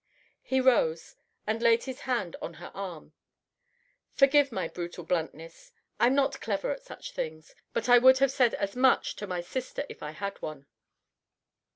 He 0.41 0.59
rose, 0.59 1.15
and 1.45 1.61
laid 1.61 1.83
his 1.83 1.99
hand 1.99 2.35
on 2.41 2.55
her 2.55 2.71
arm. 2.73 3.13
"Forgive 4.13 4.51
my 4.51 4.67
brutal 4.67 5.03
bluntness. 5.03 5.71
I'm 5.99 6.15
not 6.15 6.41
clever 6.41 6.71
at 6.71 6.81
such 6.81 7.11
things, 7.11 7.53
but 7.71 7.87
I 7.87 7.99
would 7.99 8.17
have 8.17 8.31
said 8.31 8.55
as 8.55 8.75
much 8.75 9.15
to 9.17 9.27
my 9.27 9.41
sister 9.41 9.85
if 9.89 10.01
I 10.01 10.13
had 10.13 10.41
one." 10.41 10.65